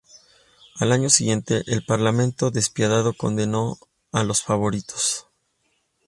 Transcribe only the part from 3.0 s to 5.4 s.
condenó a los favoritos.